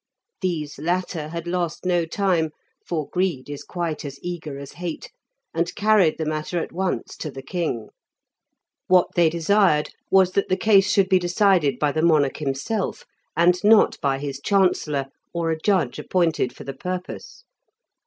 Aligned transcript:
These 0.41 0.79
latter 0.79 1.27
had 1.27 1.45
lost 1.45 1.85
no 1.85 2.07
time, 2.07 2.49
for 2.83 3.07
greed 3.07 3.51
is 3.51 3.63
quite 3.63 4.03
as 4.03 4.17
eager 4.23 4.57
as 4.57 4.71
hate, 4.71 5.11
and 5.53 5.75
carried 5.75 6.17
the 6.17 6.25
matter 6.25 6.57
at 6.59 6.71
once 6.71 7.15
to 7.17 7.29
the 7.29 7.43
king. 7.43 7.89
What 8.87 9.09
they 9.13 9.29
desired 9.29 9.91
was 10.09 10.31
that 10.31 10.49
the 10.49 10.57
case 10.57 10.89
should 10.91 11.07
be 11.07 11.19
decided 11.19 11.77
by 11.77 11.91
the 11.91 12.01
monarch 12.01 12.37
himself, 12.37 13.05
and 13.37 13.63
not 13.63 14.01
by 14.01 14.17
his 14.17 14.41
chancellor, 14.43 15.05
or 15.35 15.51
a 15.51 15.59
judge 15.59 15.99
appointed 15.99 16.55
for 16.55 16.63
the 16.63 16.73
purpose. 16.73 17.43